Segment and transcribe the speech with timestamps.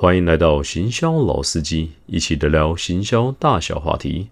[0.00, 4.28] 欢迎来到行销老司机，一起聊聊行销大小话题。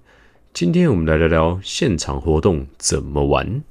[0.54, 3.64] 今天我们来聊聊现场活动怎么玩。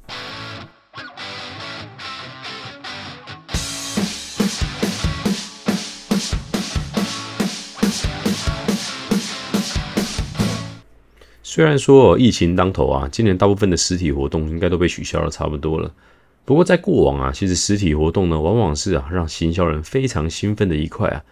[11.42, 15.94] 虽然说疫情当头啊，今年大部分的实体活动应该都被取消了，差不多了。
[16.44, 21.24] 不过在过往啊，其实实体活动呢，往往是啊让行销人非常兴奋的一块啊。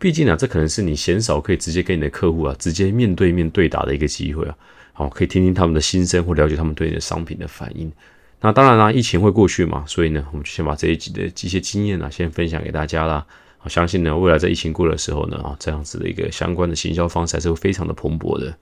[0.00, 4.56] 毕竟啊，这可能是你鲜少可以直接跟你的客户啊直接面对面对打的一个机会啊。
[4.94, 7.92] 好，可以听听他们的心声，或了解他们对你的商品的反应。
[8.40, 13.26] 那当然啦，疫情会过去嘛，所以呢，我们就先把这一集的一些经验啊，先分享给大家啦。
[13.62, 18.56] 我相信呢，未来在疫情过的时候呢，啊，这样子的一个相关的行销方式还是会非常的蓬勃的。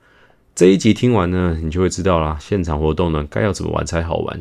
[0.57, 4.37] 这一集听完呢，你就会知道啦，现场活动呢该要怎么玩才好玩。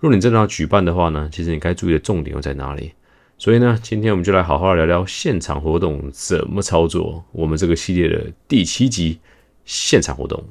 [0.00, 2.92] 如果你真的要举办的话呢，其实你该注意的重点又在哪里？
[3.40, 7.24] 所以呢，今天我们就来好好聊聊现场活动怎么操作。
[7.32, 9.18] 我们这个系列的第七集，
[9.64, 10.44] 现场活动。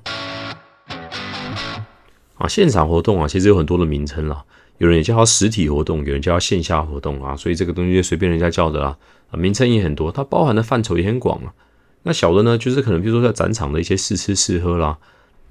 [2.40, 4.44] 啊，现场活动啊，其实有很多的名称啦，
[4.80, 8.98] 有人也叫它实体活动，有人叫它线下活动啊，所以这个东西就随便人家叫的啦。
[9.30, 11.54] 啊，名称也很多，它包含的范畴也很广啊。
[12.02, 14.98] 那小的呢，就是可能比如说在展场的一些试吃试喝啦。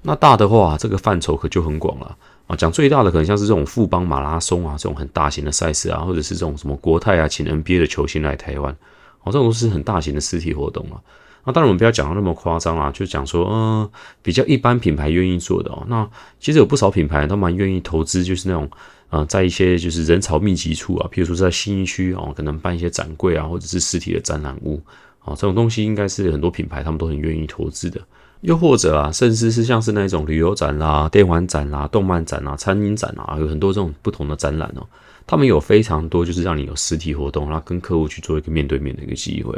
[0.01, 2.17] 那大的话，这个范畴可就很广了
[2.49, 2.55] 啊。
[2.57, 8.73] 讲最大的，可能像是这种富邦马拉松啊，这种很大型的赛事啊，或者是这种什么国泰啊，请 NBA 的球星来台湾，
[9.21, 10.99] 哦，这种都是很大型的实体活动啊。
[11.45, 13.89] 那当然我们不要讲到那么夸张啊，就讲说，嗯，
[14.21, 15.85] 比较一般品牌愿意做的哦。
[15.87, 16.05] 那
[16.39, 18.69] 其实有不少品牌都蛮愿意投资，就是那种，
[19.09, 24.81] 呃，在一些就是人潮密集处啊，譬如说在新一区哦，可能办一些展柜啊，或者是实体的展览屋。
[25.19, 27.99] 啊，这种东西应该是很多品牌他们都很愿意投资的，
[28.41, 34.87] 又或者啊，甚至是像是那种旅游展啦、电玩展啦、动漫展啦、餐饮展啊，有很多这种不同的展览哦。
[35.27, 39.53] 他们有非常多就是让你有实体活动，然后跟客户去做一个面对面的一个机会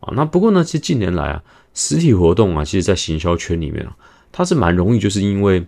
[0.00, 0.12] 啊。
[0.14, 1.42] 那不过呢，其实近年来啊，
[1.74, 3.96] 实体活动啊，其实在行销圈里面啊，
[4.30, 5.66] 它是蛮容易，就是因为，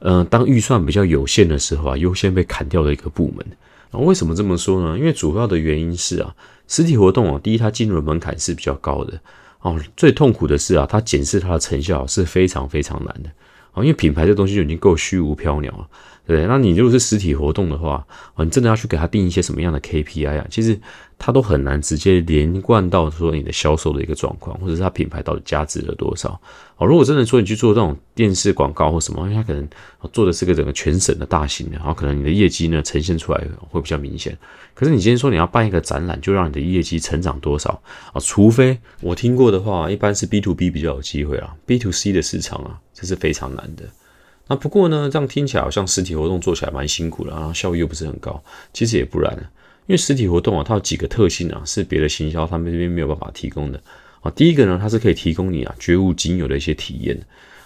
[0.00, 3.46] 嗯，当预算比较有限的时候啊，优先被砍掉的一个部门。
[3.92, 4.98] 那为什么这么说呢？
[4.98, 6.34] 因为主要的原因是啊。
[6.66, 9.20] 实体活动啊，第一，它进入的门槛是比较高的
[9.64, 9.78] 哦。
[9.96, 13.28] 最痛苦的是啊，它检视它的成效是非常非常难的
[13.72, 13.82] 哦。
[13.82, 15.88] 因为品牌这东西就已经够虚无缥缈了。
[16.26, 20.46] 对，那你如果是实体活动的话，啊，你真的要去给他定一些什么样的 KPI 啊？
[20.50, 20.80] 其实
[21.18, 26.40] 他都很难直接连贯到说你的销售的一个状况，或者是他品牌到底价值了多少。
[26.78, 29.68] 哦，如果真的说你去做这种电视广告或什么，因为他可能
[30.14, 34.34] 做的是个整个全省的大型的，然后可能你的业绩呢呈现出来会比较明显。
[34.72, 37.70] 可是你今天说你要办一个展览，就让你的业绩成长多少
[38.14, 38.18] 啊？
[38.18, 43.84] 除非我听过的话，一般是 B to B 比较有机会啊，B to C 的市场啊，这是非常难的。
[44.46, 48.42] 那不过呢，这样听起来好像实体活动做起来蛮辛苦的，然后效益又不是很高。
[48.72, 49.32] 其实也不然，
[49.86, 53.80] 因为实体活动啊，它有几个特性啊，是别的行销他们这边没有办法提供的
[54.20, 54.30] 啊。
[54.32, 57.18] 第一个呢，它是可以提供你啊绝无仅有的一些体验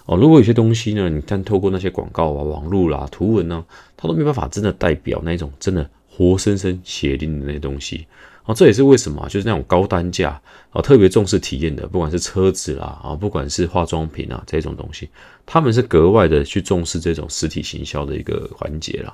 [0.05, 0.15] 哦。
[0.15, 3.65] 如果有些东西呢，你看透过那些广告啊、网络啦、图文呢，
[3.97, 8.07] 它都没办法真的代表那种真的活生生血淋的那些东西。
[8.49, 15.07] 啊，这也是为什么，就是那种高单价啊，特别重视体验的，不管是车子啦，啊，不管是化妆品啊这种东西，
[15.45, 19.13] 他们是格外的去重视这种实体行销的一个环节啦。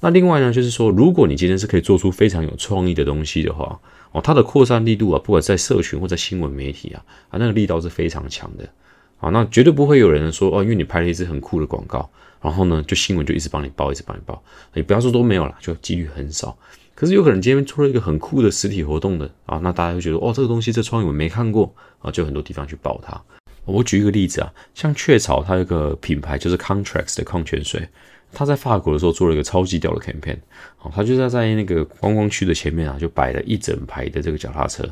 [0.00, 3.78] 那另外呢，就是说，如果你今天是可以做出非常有创意的东西的话，
[4.12, 8.66] 哦，它的扩散力度啊，不管在社群或在新闻媒体啊，啊，那个力道是非常强的。
[9.18, 12.08] 啊，那绝对不会有人说哦，因为你拍了一支很酷的广告，
[12.40, 14.42] 然后呢，就新闻就一直帮你报，一直帮你报，
[14.72, 16.56] 你不要说都没有了，就几率很少。
[17.00, 23.18] 可是有可能今天出了一个很酷的实体活动的啊，那大家会觉得哦，这个东西这创意我没看过啊，就很多地方去报它。
[23.64, 27.88] 我举一个例子啊，像雀巢它有个品牌就是 Contrax 的矿泉水，
[28.34, 30.36] 它在法国的时候做了一个超级屌的 campaign，
[30.82, 34.86] 哦，它就在在那个观光区的前面啊，就摆了一整排的这个脚踏车，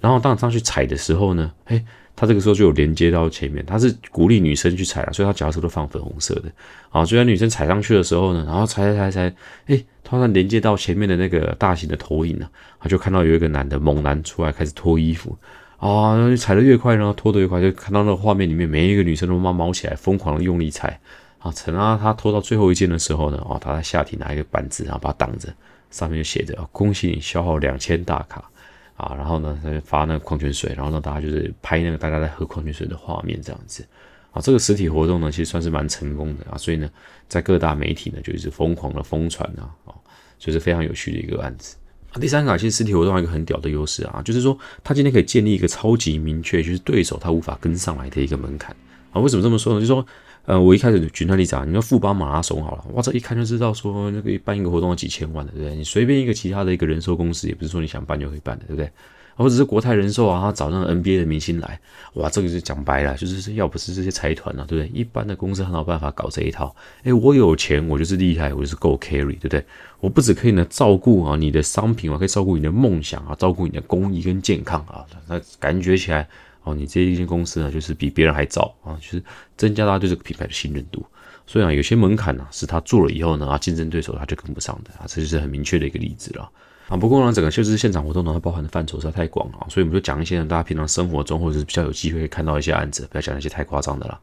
[0.00, 1.82] 然后当上去踩的时候呢，嘿。
[2.16, 6.44] 他这个时候就有连接到前面，他是鼓励女生去踩啊，所以他脚踏车都放粉红色的
[6.90, 7.04] 啊。
[7.04, 9.36] 就在女生踩上去的时候呢，然后踩踩踩踩，
[9.66, 12.48] 哎，突然连接到前面的那个大型的投影呢，
[12.78, 15.36] 他就看到有一个男的猛男出来开始脱衣服
[15.78, 20.98] 啊，然后踩得越快然后，脱得越快，就看到那个画面里面每一个女生都冒冒起来，疯狂的用力踩
[21.40, 21.52] 啊。
[21.66, 25.52] 等到他拖到最后一件的时候呢，哦，他在下体拿一个板子，然后把它挡着，
[25.90, 28.48] 上面就写着恭喜你消耗两千大卡。
[28.96, 33.84] 啊，然后呢，他就发那个矿泉水，然后让大家就是拍那个大家在喝矿泉水的画面这样子。
[34.30, 36.88] 啊，这个实体活动呢，其实算是蛮成功的啊，所以呢，
[37.28, 39.94] 在各大媒体呢就一直疯狂的疯传啊，啊，
[40.38, 41.76] 所以是非常有趣的一个案子。
[42.12, 48.74] 啊，第三个，其实实体活动还有一个很屌的优势啊，就是说他今天可以建立一个超级明确，就是对手他无法跟上来的一个门槛
[49.12, 49.20] 啊。
[49.20, 49.80] 为什么这么说呢？
[49.80, 50.06] 就是说。
[50.46, 55.74] 呃，我一开始举那例子啊，你说富邦马拉松好了，哇，这一看就知道说那个办一个活动要几千万的，对不对？
[55.76, 58.90] 你随便一个其他的一个人寿公司，也不是说你想办就可以办的，对不对？
[59.36, 61.80] 或者是国泰人寿啊，他找那 NBA 的明星来，
[62.12, 64.88] 哇，这个就讲白了，就是要不是这些财团啊，对不对？
[64.96, 66.72] 一般的公司很有办法搞这一套。
[67.02, 69.64] 哎，我有钱，我就是厉害，我就是够 carry，对不对？
[69.98, 76.28] 我不只可以呢照顾啊你的商品，我可以照顾你的梦想啊，照顾你的公益跟健康啊，那感觉起来
[76.64, 79.22] 哦，你这一间公司呢，就是比别人还早啊，就是
[79.56, 81.04] 增加大家对这个品牌的信任度。
[81.46, 86.50] 所以啊，有些门槛呢，是他做了以后呢，啊，竞争对手他就跟不上的啊，这就是很明确的一个例子了
[86.88, 86.96] 啊。
[86.96, 94.18] 不过呢，整个就是现场活动呢，它包含的范畴实在太广了，所以我们就讲一些大家平常生活中或者是比较有机会看到一些案子，不要讲那些太夸张的了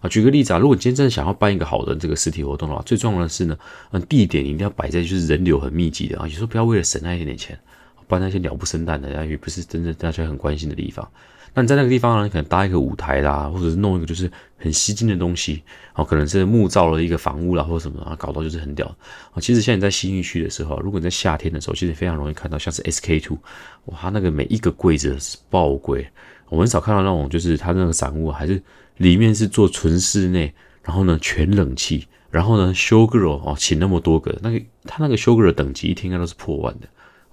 [0.00, 0.08] 啊。
[0.10, 3.56] 举个例子啊，如果你今天真的想要办一个好的这个实体活动的话，最重要的是呢，
[3.92, 7.58] 嗯，地点一定要摆在就是人流很密集的啊，有时候不要为了省那一点点钱，
[8.06, 11.10] 办那些鸟不生蛋的，也不是真正大家很关心的地方。
[11.56, 12.24] 那你在那个地方呢？
[12.24, 15.62] 你可能搭一个舞台啦，或者是弄一个就是很吸睛的东西，
[15.94, 18.86] 哦可能是木造了一个房屋啦，或者什么啊，搞到就是很屌
[19.32, 19.40] 啊。
[19.40, 23.38] 其实现在在新义区的时候，如果你在夏天的时候，其实非常容易看到像是 SK two，
[23.86, 26.06] 哇，它那个每一个柜子是爆贵，
[26.50, 28.62] 我很少看到那种就是它那个展物还是
[28.98, 36.88] 里面是做纯室内，然后呢全冷气，然后呢 show girl 哦，请那么多个，那个他那个 show girl 等级一天应该都是破万的。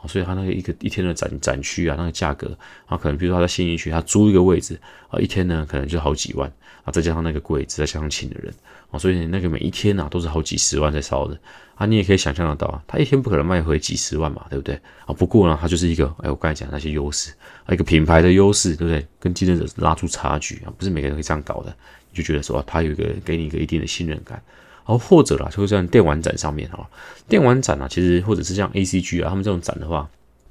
[0.08, 4.80] 所以他那个一个一天的展展区啊，那个价格啊，可能比如说他在新义区，他租一个位置
[5.10, 6.52] 啊，一天呢可能就好几万
[6.84, 8.54] 啊，再加上那个柜子，再加上请的人
[8.92, 11.38] 啊，所以那个每一天呐都是好几十万在烧的
[11.76, 15.14] 啊，你也可以想象得到啊，他一天不可能卖回几十万嘛，对不对啊？
[15.14, 17.34] 不过呢，他就是一个哎，我刚才讲那些优势
[17.66, 19.06] 啊，一个品牌的优势，对不对？
[19.20, 21.76] 跟竞争者拉出差距啊，不是每个人会这样搞的，
[22.12, 24.42] 你就觉得说他有一个给你一个一定的信任感。
[24.86, 26.90] 然后或者啦，就像电玩展上面哈，
[27.28, 30.10] 电玩展啊，其实或者是像 A C G 啊，他们这种展的话，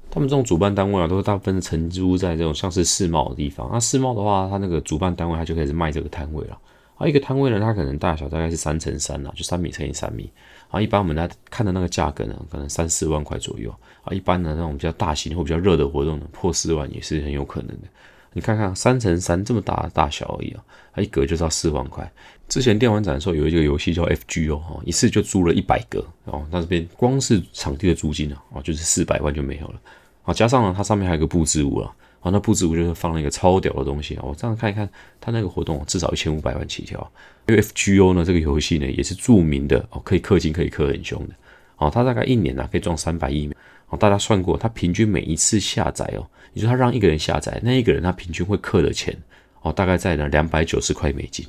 [0.09, 3.69] 他们这种主办单位啊，都是大部分是承租在这种像是世贸的地方。
[3.71, 6.57] 那世贸的话，它那个主办单位它就开始卖这个摊位了。
[6.97, 10.29] 啊，一个摊位呢，它可能大小大概是三乘三啊，就三米乘以三米。
[10.69, 13.73] 啊，一般我们来看的那个价格呢，可能三四万块左右。
[14.03, 17.87] 啊，一般的那种比较大型或比较热的活动呢，破四万也是很有可能的。
[18.33, 20.63] 你看看三乘三这么大的大小而已啊，
[20.93, 22.11] 它一格就是要四万块。
[22.49, 29.81] 之前电玩展的时候有一个游戏叫 FGO 哈，一次就租了一百个哦，那这边光是场地的租金啊，哦就是四百万就没有了。
[30.23, 34.23] 啊，加上呢，它上面还有个布置物啊，啊那布置物就是放了一个超屌的东西啊。
[34.23, 34.87] 我这样看一看，
[35.19, 37.11] 它那个活动至少一千五百万起跳。
[37.47, 41.33] 因为 FGO 呢这个游戏呢也是著名的哦，可以氪金可以氪很凶的。
[41.77, 43.55] 哦，它大概一年呢可以赚三百亿美。
[43.97, 46.25] 大家算过，他平均每一次下载哦。
[46.53, 49.15] 你说他让一个人下载，那一个人他平均会氪的钱
[49.61, 51.45] 哦，大概在呢两百九十块美金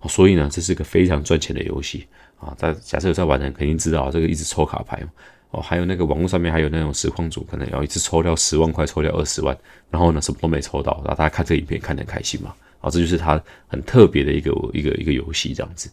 [0.00, 2.06] 哦，所以呢这是个非常赚钱的游戏
[2.38, 2.54] 啊。
[2.56, 5.02] 在假设有在玩的人肯定知道这个一直抽卡牌
[5.50, 9.56] 哦，还有那个网络上面还有那种实况组，可能要一次抽掉十万块，抽掉二十万，
[9.90, 12.54] 然后呢什么都没抽到，然后大家看这个影片看得开心嘛？
[12.80, 15.90] 啊，这就是他很特别的一个一个一个游戏这样子。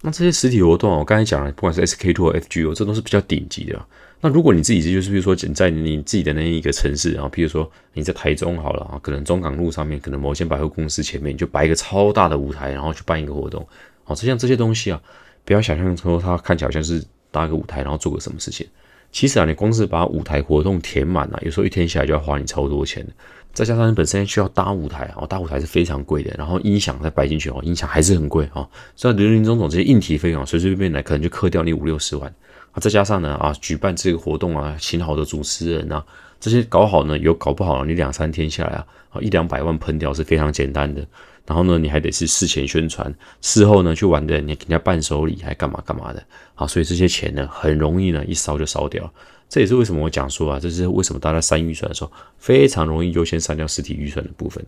[0.00, 3.86] 那这些实体活动我刚才讲了，不管是 SK Two 或 FGO，这都是比较顶级的。
[4.24, 13.68] 那如果你自己就是，比如说你在你自己的那一个城市，然后比如说你在台中好了啊，可能中港路上面，可能某些百货公司前面，你就摆一个超大的舞台，然后去办一个活动，
[14.02, 14.98] 好，就像这些东西啊，
[15.44, 18.66] 不要想象说它看起来好像是搭个舞台，然后做个什么事情。
[19.12, 23.06] 其实啊，你光是把舞台活动填满了，有时候一天下来就要花你超多钱。
[23.52, 28.66] 再加上你本身需要搭舞台啊，搭舞台是非常贵的，然后音响再摆进去哦，音响还是很贵啊。
[28.96, 32.34] 所以林林总总这些硬体费用，随随便便来可能就克掉你五六十万。
[32.74, 36.04] 啊，再加上呢，啊，举办这个活动啊，请好的主持人啊，
[36.38, 41.06] 这些搞好呢，有搞不好，你两三天下来啊，啊，一两百万喷掉是非常简单的。
[41.46, 46.22] 然后呢，你还得是事前宣传，事后呢去玩的，你给人家伴手礼，还干嘛干嘛的。
[46.54, 49.12] 啊，所以这些钱呢，很容易呢一烧就烧掉。
[49.54, 54.60] 这也是为什么我讲说啊，这是为什么大家删预算的时候，非常容易优先删掉实体预算的部分。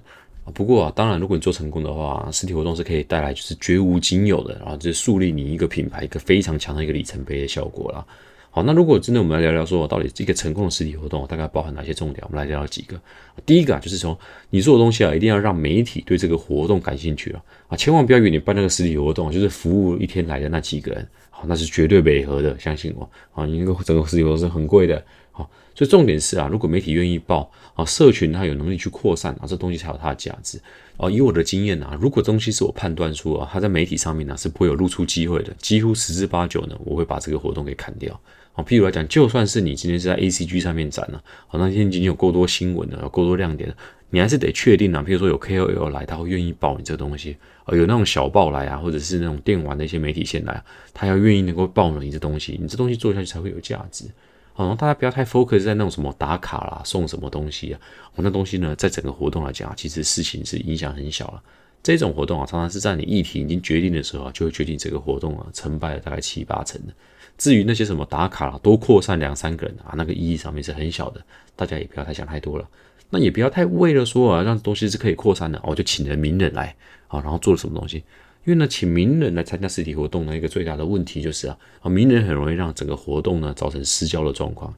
[0.54, 8.06] 不过啊，当然，如果你做成功的话，实体活动是可以带来就是绝无仅有的，然后就是树立你一个品牌一个非常强的一个里程碑的效果了。
[8.52, 12.24] 好，那如果真的我们来聊聊说，到底一个成功的实体活动大概包含哪些重点？
[12.28, 12.96] 我们来聊聊几个。
[13.44, 14.16] 第一个啊，就是说
[14.50, 21.06] 你做的东西啊，一定要让媒体对这个活动感兴趣啊啊，千万不要以为你办那个实体活动就是服务一天来的那几个人，
[21.44, 25.04] 那是绝对违和的，相信我啊，你那个整个实体活动是很贵的。
[25.32, 30.58] 好，所以重点是啊，如果媒体愿意报啊，社群它有能力去扩散啊，这东西才有它的价值
[30.96, 31.10] 啊。
[31.10, 38.18] 以我的经验啊，如果东西是我判断出啊，它在媒体上面呢是不会有露出机会的，几乎十之八九呢，我会把这个活动给砍掉。
[38.64, 43.76] 譬如来讲，就算是你今天是在 A C G 上面展了，好，那天已经有够多新闻了，有够多亮点了，
[44.10, 45.04] 你还是得确定啊。
[45.06, 50.62] 譬如说有 K O L 来，他会愿意报你这个东西啊，有那种小报来啊，或者是那种电玩的一些媒体线来，
[50.94, 54.06] 他要愿意能够报你这东西，你这东西做下去才会有价值。
[54.54, 57.80] 好，大家不要太 focus 在那种什么打卡啦、送什么东西啊，
[58.14, 61.42] 我那东西呢，在整个活动来讲，其实事情是影响很小了。
[61.82, 66.92] 这种活动啊，常常是在你议题已经决定的时候啊，就会决定这个活动啊成败了大概七八成的。
[67.38, 71.22] 至于那些什么打卡，多扩散两三个人啊，那个意义上面是很小的，
[71.54, 72.68] 大家也不要太想太多了。
[73.10, 76.74] 那也不要太为了说啊，让东西是可以扩散的，哦，就请了名人来
[77.08, 78.02] 啊，然后做了什么东西？
[78.44, 84.74] 因为呢，请名人来参加实体活动呢，一个最大的问题就是啊，啊，名人很容易让整个活动呢造成失焦的状况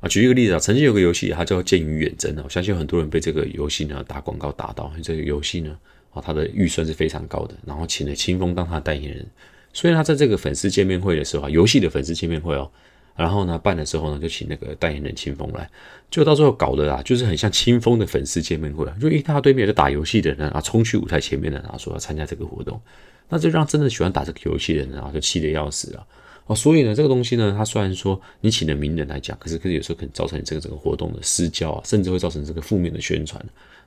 [0.00, 0.08] 啊。
[0.08, 5.76] 举一个例子啊，曾经有个游戏，它叫《剑与远征》啊，我相信很多人被这个游戏呢打广告打到，这个游戏呢
[6.12, 9.26] 啊，它的预算是非常高的，然后请了清风当他的代言人，
[9.72, 12.70] 所以他在这个粉丝见面会的时候啊，游戏的粉丝见面会哦。
[13.14, 15.70] 然后呢，办的时候呢，就请那个代言人清风来，
[16.10, 22.80] 就到最后搞的啊，就是很像清风的粉丝见面会，就一大堆面在打游戏的人啊，冲去舞台前面的，然后说要参加这个活动，
[23.28, 26.06] 那就让真的喜欢打这个游戏的人啊，就气得要死啊！
[26.46, 33.44] 哦，所以呢，这个东西呢，它虽然说你请了名人来讲，可是可是有时候可能造成你这个整个活动的失焦啊，甚至会造成这个负面的宣传。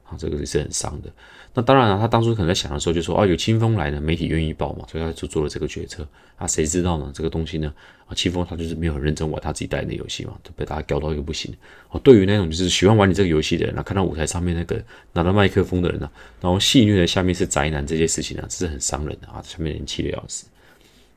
[0.07, 1.09] 啊，这个也是很伤的。
[1.53, 6.05] 那当然了，他当初可能在想的时候就说，啊，有清风来了，媒体愿意报嘛，所以他就做了这个决策。
[6.35, 7.09] 啊，谁知道呢？
[7.15, 7.73] 这个东西呢，
[8.07, 11.55] 啊，清风他就是没有很认真玩他自己代言的游戏嘛，就被大家搞到一个不行。
[11.91, 14.83] 哦，对于那种就是喜欢玩你这个游戏的人，啊，看到舞台上面那个
[15.13, 20.45] 拿着麦克风的人呢，然后戏谑的下面是宅男这些事情呢，这是很伤人的啊，下面人气的要死。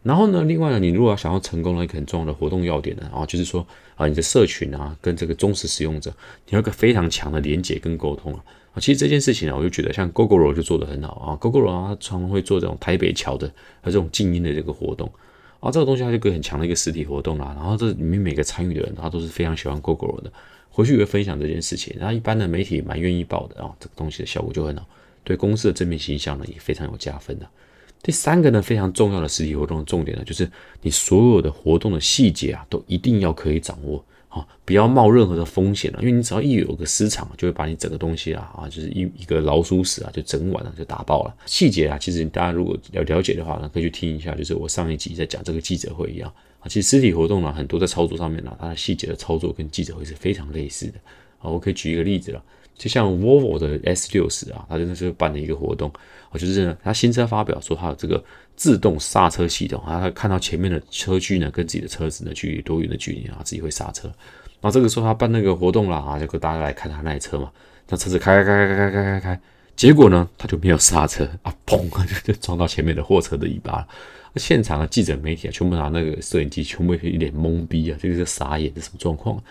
[0.05, 3.67] 然后呢，另外呢，你如果要想要成功的一个很重要的活动要点呢，啊，就是说
[3.97, 6.15] 啊，你的社群啊，跟这个忠实使用者，
[6.47, 8.41] 你有个非常强的连接跟沟通啊。
[8.81, 13.47] 其实这件事情呢，我就觉得像 GoGoRo 就做得很好啊，GoGoRo 啊，常常会做这种台北桥的
[13.81, 15.11] 和这种静音的这个活动
[15.61, 17.53] 啊，这个东西它就个很强的一个实体活动啦。
[17.57, 20.33] 然后这里面每个参与的人，他都是非常喜欢 GoGoRo 的，
[20.71, 21.97] 回去也会分享这件事情。
[21.99, 24.87] 然后一般的媒体蛮愿意报的啊，这个东西的效果就很好，
[25.25, 27.47] 对公司的正面形象呢也非常有加分的。
[28.03, 30.49] 第三个呢，非常重要的实体活动的重点呢，就是
[30.83, 34.05] 你所有的活动的细节啊，都一定要可以掌握。
[34.65, 41.35] 不要冒任何的风险了，因为你只要一有个失常，就会把你整个东西啊啊，就是一一个老鼠屎啊，就整晚了就打爆了。
[41.47, 46.69] 细节啊，其实大家如果要了解的话呢，可以去听一下，就是我上一集在讲这个记者会一样啊。
[46.69, 50.95] 其实实体活动呢，很多在操作上面呢，它的细节的操作跟记者会是非常类似的
[51.41, 51.51] 啊。
[51.51, 52.43] 我可以举一个例子了，
[52.79, 55.93] 就像 Volvo 的 S 六十啊，它真的是办了一个活动
[56.31, 58.23] 啊，就是它新车发表说它有这个
[58.57, 64.09] 自动刹车系统啊，它看到前面的车距呢跟自己的车子呢距离多远的距离啊，自己会刹车。
[64.61, 67.51] 然后这个时候他办那个活动了啊，就给大家来看他那台车嘛。
[67.89, 69.41] 那车子开开开开开开开开，
[69.77, 73.87] 结果呢他就没有刹车啊，砰就 就撞到前面的货车的尾巴。
[74.37, 79.43] 现场的记者媒体啊，全部拿那个摄影机，全部一脸懵逼啊，这个是傻眼，这什么状况？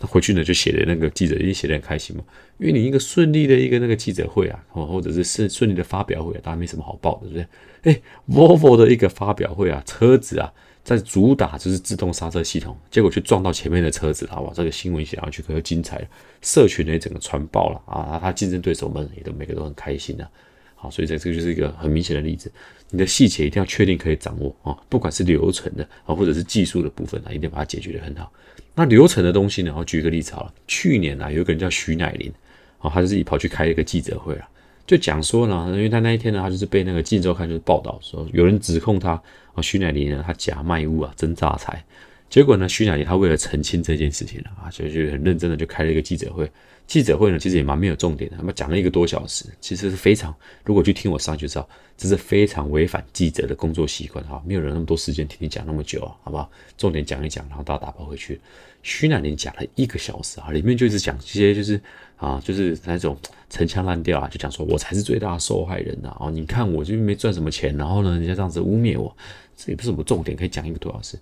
[0.00, 2.22] 那回去呢就写的那个记者也写的很开心嘛，
[2.58, 7.92] 因为你一个顺利的一个那个记者会啊，或者是顺顺利的发表会啊，当然没什么好报的，对不对？
[7.92, 10.52] 哎，Volvo 的一个发表会啊，车子啊。
[10.84, 16.08] 在主打就是自动刹车系统，结果去撞到前面的车子，好吧，这个新闻写上去可就精彩了，
[16.40, 20.26] 社群呢整个传爆了啊，他竞争对手们也都每个都很开心的，
[20.74, 22.50] 好，所以这这个就是一个很明显的例子，
[22.88, 28.32] 你的细节一定要确定可以掌握啊，不管是流程的啊，或者是技术的部分啊，一定把它解决的很好。
[28.78, 32.32] 那流程的东西呢，我举一个例子好了，去年啊，有一个人叫徐乃麟，
[32.78, 34.48] 啊，他就自己跑去开一个记者会啊。
[34.86, 39.20] 就讲说呢，因为他那一天呢，他就是被那个《荆州刊》就是报道说，有人指控他
[39.52, 41.84] 啊，徐乃麟呢，他假卖物啊，真诈财。
[42.28, 46.50] 结果呢，徐乃麟他为了澄清这件事情啊，就就很认真的就开了一个记者会。
[46.86, 51.68] 记者会呢，其实也蛮没有重点的，他们讲了一个多小时，其实是非常，如果去听我上去就知道，
[51.98, 56.50] 这是非常违反记者的工作习惯哈，没有人那么多时间听你讲那么久，好不好？
[56.78, 58.40] 重点讲一讲，然后大家打包回去。
[58.82, 61.78] 徐乃麟讲了一个小时啊，里面就是讲这些，就是
[62.16, 63.14] 啊，就是那种
[63.50, 69.14] 陈腔滥调啊，就讲说我才是最大的受害人呐，哦，你看我就没赚什么钱，然后呢，人家这样子污蔑我，
[69.58, 71.18] 这也不是什么重点，可以讲一个多小时。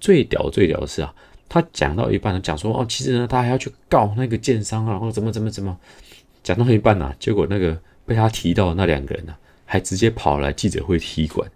[0.00, 1.14] 最屌最屌的是啊。
[1.52, 5.76] 他讲到一半呢，讲说哦，其实呢，他还要去告那个建商啊，然后怎么怎么怎么，
[6.44, 7.76] 讲到一半呢，结果那个
[8.06, 11.50] 被他提到的那两个人呢，还直接跑来记者会踢馆。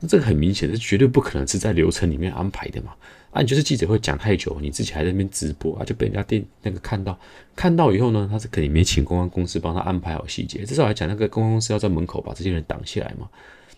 [0.00, 2.92] 那这个很明显，是绝对不可能是在流程里面安排的嘛。
[3.30, 7.16] 啊，你就是记者会讲太久，你自己还在那边直播啊，就被人家电那个看到，
[7.54, 13.28] 看到以后呢，他是肯定没请公关公司帮他安排好细节，至少来讲，那个公关公司要在门口把这些人挡下来嘛。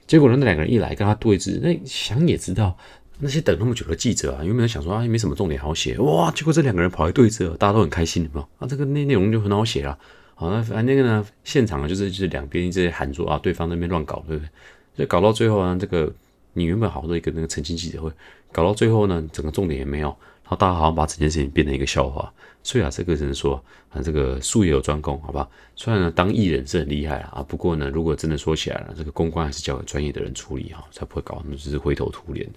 [0.07, 2.75] 结果呢，那两个人一来跟他对峙，那想也知道。
[3.21, 6.31] 那些等那么久的记者啊，有没有想说啊，没什么重点好写哇？
[6.31, 8.49] 结果这两个人跑来对峙，大家都很开心，有没有？
[8.59, 9.99] 啊，这个内内容就很好写了。
[10.37, 14.49] 好，那反正那个呢，现场啊，就是就是两边一直喊说啊，对方那边乱搞，对不对？
[14.95, 16.13] 所以搞到最后呢，这个
[16.53, 18.13] 你原本好多一个那个澄清记者会，
[18.53, 20.09] 搞到最后呢，整个重点也没有，
[20.45, 22.33] 然后大家好像把整件事情变成一个笑话。
[22.63, 23.61] 所以啊，这个只能说
[23.91, 25.49] 啊，这个术业有专攻，好吧？
[25.75, 32.49] 虽然呢，当艺人是很厉害啊，不过呢，如果真的说起来了，这个公关还是交给专业的人处理哈，才不会搞那么就是灰头土脸。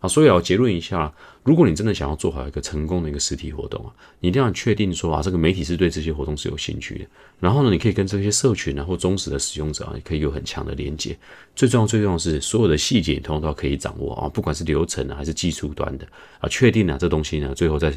[0.00, 1.12] 啊，所以要结论一下，
[1.42, 7.06] 如果你真的想要做好一个成功的一个实体活动啊，你一定要确定说啊，这个媒体是对这些活动是有兴趣的。
[7.40, 11.18] 然后呢，你可以跟这些社群啊或忠实的使用者啊，也可以有很强的连接。
[11.56, 16.06] 最重要、最重要的是，所有的细节你通通都可以掌握啊，不管是流程啊还是技术端的
[16.38, 17.92] 啊，确定啊这东西呢，最后在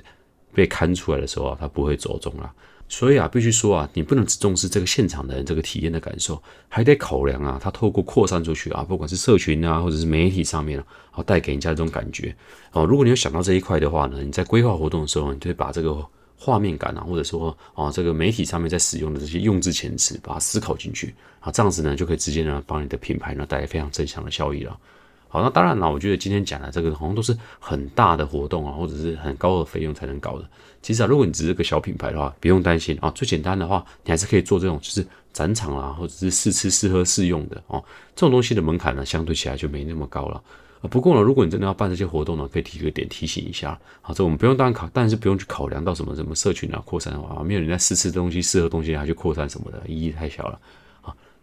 [0.54, 2.52] 被看出来的时候啊，它不会走中了。
[2.92, 10.78] 所以啊，必须说啊，你不能只重视这个现场的人这个体验的感受，还得考量啊，它透过扩散出去啊，不管是社群啊，或者是媒体上面
[11.12, 12.36] 啊，带给人家这种感觉
[12.74, 12.86] 哦。
[12.86, 16.06] 如果你有想到这一块的话呢，你在规划活动的时候，你就会把这个
[16.36, 24.78] 画面感啊，或者说啊，这个媒体上面在使用的这些用字遣词，把它思考进去啊，这样子呢，就可以直接呢，帮你的品牌呢带来非常正向的效益了。
[25.32, 30.46] 好，那当然了，我觉得今天讲的这个好像都是很大的活动啊，或者是很高的费用才能搞的。
[30.82, 33.10] 其实啊，如果你只是个小品牌的话，不用担心啊。
[33.12, 37.82] 最简单的话，你还是可以做这种就是展场啊，或者是试吃、试喝、试用的哦。
[38.14, 40.44] 这种东西的门槛呢，相对起来就没那么高了。
[40.90, 43.80] 不过呢，如果你真的要办这些活动呢，可以提个点提醒一下。
[44.02, 50.60] 好，这我们不用当考，但是不用去考量到什么什么社群啊扩散啊，没有人在试吃东西、试喝东西还去扩散什么的，意义太小了。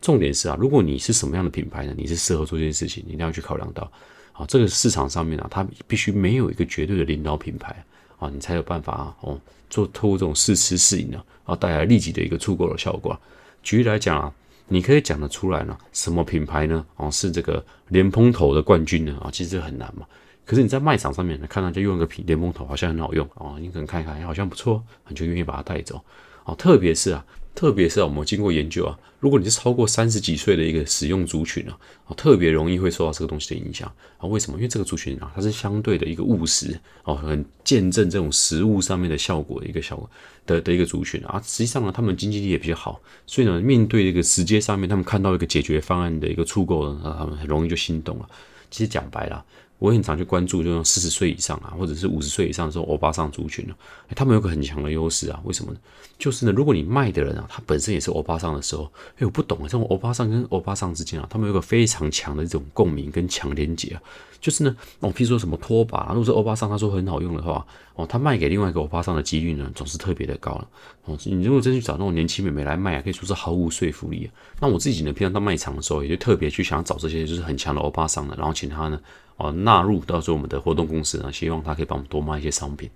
[0.00, 1.94] 重点是啊，如果你是什么样的品牌呢？
[1.96, 3.90] 你是适合做这件事情，你一定要去考量到。
[4.32, 7.84] 啊，这个市场上面啊，它必须没有一个绝对的领导品牌
[8.18, 13.20] 啊，你才有办法啊，哦，做透过这种试吃试饮呢，啊，带来立即的一个出购的效果。
[13.64, 14.32] 举例来讲啊，
[14.68, 16.86] 你可以讲得出来呢，什么品牌呢？
[16.94, 19.18] 哦，是这个莲蓬头的冠军呢？
[19.20, 20.06] 啊，其实很难嘛。
[20.44, 26.00] 可是你在卖场上面呢，看到就用一个品莲蓬头，好像很好用啊，你可能看一看，好像不错，你就愿意把它带走。
[26.44, 27.24] 啊，特别是啊。
[27.58, 34.28] 特别是我们经过研究啊，如果你是超过三十几岁的一个使用族群啊，啊，特别容易会受到这个东西的影响啊。
[34.28, 34.56] 为什么？
[34.58, 40.08] 因为这个族群啊，它是相对的一个务实哦，很见证这种实物上面的效果的一个效果
[40.46, 41.42] 的的一个族群啊。
[41.44, 48.28] 实际上呢，他们经济力也比较好，所以呢，面对这个时间上面，他们看到一个解决方案的一个出购呢，他们很容易就心动了。
[48.70, 49.44] 其实讲白了。
[49.80, 53.74] 我很常去关注这种四十岁以上啊，或者是五十岁以上的时候欧巴桑族群呢，
[54.16, 55.78] 他们有个很强的优势啊，为什么呢？
[56.18, 64.02] 就是呢，如果你卖的人啊，他本身也是欧巴桑的时候，哎，我不懂啊，这种欧巴桑跟欧巴桑之间啊，他们有个非常强的这种共鸣跟强连接啊，
[64.40, 70.68] 就是呢，哦，譬如说什么拖把，如果是欧巴桑他说很好用的话，哦，他卖给另外一个欧巴桑的几率呢，总是特别的高了。
[71.04, 74.28] 哦，你如果真去找那种年轻美眉来卖啊，可以说是毫无说服力啊。
[74.60, 79.00] 那我自己呢，平常到卖场的时候，也就特别去想找这些就是很强的欧巴桑的，然后请他呢。
[79.36, 82.90] 哦，纳入到时候我们的活动公司呢，希望他可以帮我们多卖一些商品。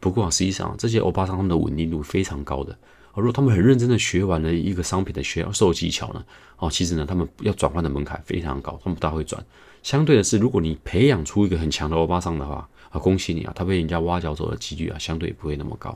[0.00, 2.76] 不过啊，实际上这些欧巴桑他们的稳定度非常高的。
[3.14, 6.24] 如果他们很认真的学完了一个商品的销售技巧呢，
[6.58, 9.44] 哦，其实呢，他们要转换的门槛非常高，他们不大会转。
[9.82, 15.90] 相对的是，如果你培养出一个很强的欧巴桑的话，啊，恭喜你啊，他被人家挖角走的几率啊，相对不会那么高。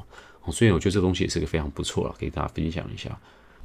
[0.45, 3.17] 哦，所以我觉得这东西也是个非常不错了，给大家分享一下。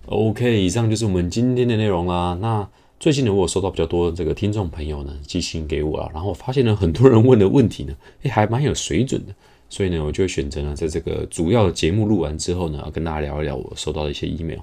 [0.05, 2.37] OK，以上就是我们今天的内容啦。
[2.41, 2.67] 那。
[2.99, 9.35] 最近呢，我有收到比较多的这个听众朋友呢寄信给我啊，然后我发现呢，很多人问的问题呢，诶，还蛮有水准的，
[9.69, 14.59] 所以呢，我就选择呢，在这个主要的节目录完之后呢，跟大家聊一聊我收到的一些 email。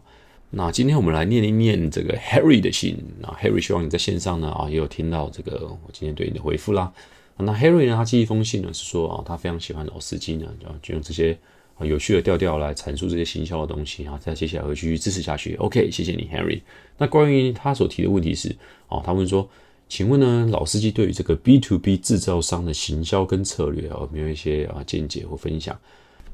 [0.50, 6.92] 那今天我们来念一念这个 Harry 的信啊，Harry 希望你在线上呢啊，也有听到这个我今天对你的回复啦。
[7.36, 10.46] 那 Harry 呢，他寄一封信呢，是说啊，他非常喜欢老司机呢，
[10.82, 11.36] 就用这些。
[11.76, 15.56] 啊，有趣的调调来阐述这些行销的东西啊，再接下来会继续支持下去。
[15.56, 16.60] OK，谢谢你，Harry。
[16.96, 18.54] 那关于他所提的问题是，
[18.86, 19.50] 哦，他问说，
[19.96, 25.78] 请问呢，老司机对于这个 B to B 制造商的行销跟策略啊，有没有一些啊见解或分享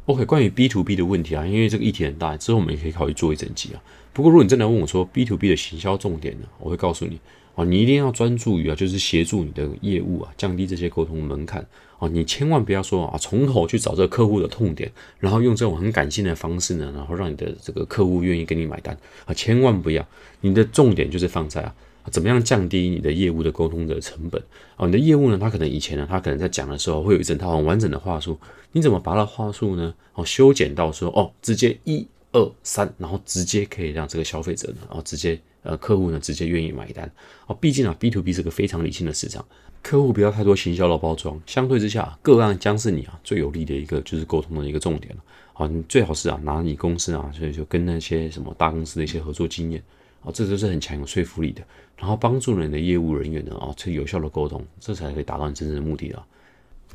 [0.06, 3.82] ？OK，关于 B to B 的问题啊，因为这个议题很大，之后我们也可以考虑做一整集啊。
[4.14, 7.20] 不过如果你真的问我说 B to B 的行销重点呢，我会告诉你，
[7.54, 11.62] 啊，你一定要专注于啊，就是协助你的业务啊，降低这些沟通门槛。
[11.98, 18.96] 啊，你千万不要说啊，从头去找这个客户的痛点，然后用这种很感性的方式呢，然后让你的这个客户愿意给你买单
[19.26, 20.08] 啊，千万不要。
[20.40, 21.74] 你的重点就是放在啊，
[22.10, 24.42] 怎么样降低你的业务的沟通的成本
[24.76, 24.86] 哦。
[24.86, 28.38] 你的业务呢，他可能以前呢，他可能在讲的时候会有一整套很完整的话术，
[28.72, 37.10] 你怎么把他话术呢，哦，修剪到说哦，直接一二三，然后直接可以让这个消费者呢，然后直接呃客户呢，直接愿意买单
[37.46, 37.56] 哦。
[37.60, 39.44] 毕竟啊，B to B 是个非常理性的市场。
[39.82, 45.22] 客户不要太多行销的包装，相对之下，个案将是你啊最有利的一个就是沟通的一个重点了。
[45.54, 49.82] 好，你最好是啊拿你公司啊，所以就跟那些什么大公司的一些合作经验，
[50.22, 51.62] 啊，这都是很强有说服力的。
[51.96, 56.24] 然后帮助你的业务人员呢啊，去有效的沟通，这才可以达到你真正的目的了。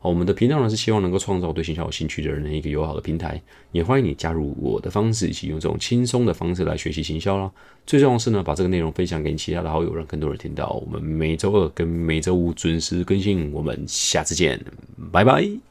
[0.00, 3.40] 我们的频道呢是希望能够创造对行销有兴趣的人的一个友好的平台，
[3.72, 7.50] 也欢迎你加入我的方式，一起用这种轻松的方式来学习行销啦。
[7.84, 10.70] 最重要的是呢，把这个内容分享给你其他的好友，让更多人听到。
[10.70, 14.58] 我们每周二跟每周五准时更新，我们下次见，
[15.12, 15.67] 拜拜。